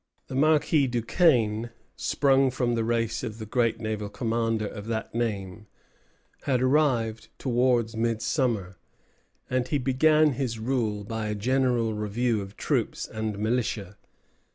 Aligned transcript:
The 0.29 0.33
Marquis 0.35 0.87
Duquesne, 0.87 1.69
sprung 1.95 2.49
from 2.49 2.73
the 2.73 2.83
race 2.83 3.21
of 3.21 3.37
the 3.37 3.45
great 3.45 3.79
naval 3.79 4.09
commander 4.09 4.65
of 4.65 4.87
that 4.87 5.13
name, 5.13 5.67
had 6.45 6.59
arrived 6.59 7.27
towards 7.37 7.95
midsummer; 7.95 8.79
and 9.47 9.67
he 9.67 9.77
began 9.77 10.31
his 10.31 10.57
rule 10.57 11.03
by 11.03 11.27
a 11.27 11.35
general 11.35 11.93
review 11.93 12.41
of 12.41 12.57
troops 12.57 13.07
and 13.07 13.37
militia. 13.37 13.95